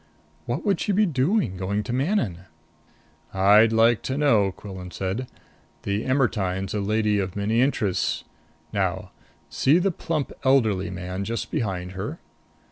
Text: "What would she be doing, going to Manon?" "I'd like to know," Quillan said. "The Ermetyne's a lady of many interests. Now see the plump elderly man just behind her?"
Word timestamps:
"What 0.47 0.65
would 0.65 0.79
she 0.79 0.91
be 0.93 1.05
doing, 1.05 1.57
going 1.57 1.83
to 1.83 1.93
Manon?" 1.93 2.45
"I'd 3.35 3.71
like 3.71 4.01
to 4.09 4.17
know," 4.17 4.51
Quillan 4.51 4.89
said. 4.89 5.27
"The 5.83 6.03
Ermetyne's 6.07 6.73
a 6.73 6.79
lady 6.79 7.19
of 7.19 7.35
many 7.35 7.61
interests. 7.61 8.23
Now 8.73 9.11
see 9.47 9.77
the 9.77 9.91
plump 9.91 10.31
elderly 10.43 10.89
man 10.89 11.23
just 11.23 11.51
behind 11.51 11.91
her?" 11.91 12.17